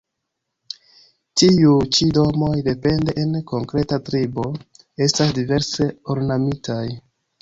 [1.41, 4.47] Tiuj ĉi domoj, depende en konkreta tribo,
[5.09, 6.85] estas diverse ornamitaj.